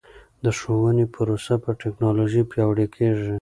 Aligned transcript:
د 0.43 0.45
ښوونې 0.59 1.05
پروسه 1.13 1.53
په 1.63 1.71
ټکنالوژۍ 1.81 2.43
پیاوړې 2.51 2.87
کیږي. 2.95 3.29